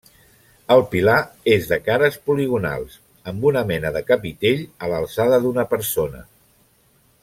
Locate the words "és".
1.55-1.67